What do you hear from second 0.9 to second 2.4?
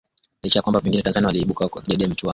tanzania waliibuka akidedea katika michuano